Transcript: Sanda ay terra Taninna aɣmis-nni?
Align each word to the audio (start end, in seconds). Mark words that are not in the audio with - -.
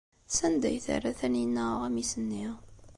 Sanda 0.37 0.65
ay 0.69 0.77
terra 0.85 1.11
Taninna 1.19 1.63
aɣmis-nni? 1.77 2.45